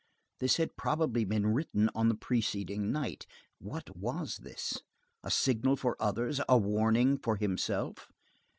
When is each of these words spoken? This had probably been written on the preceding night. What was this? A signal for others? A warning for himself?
This 0.39 0.57
had 0.57 0.77
probably 0.77 1.25
been 1.25 1.45
written 1.53 1.87
on 1.93 2.09
the 2.09 2.15
preceding 2.15 2.91
night. 2.91 3.27
What 3.59 3.95
was 3.95 4.37
this? 4.37 4.81
A 5.23 5.29
signal 5.29 5.75
for 5.75 5.95
others? 6.01 6.41
A 6.49 6.57
warning 6.57 7.19
for 7.19 7.35
himself? 7.35 8.07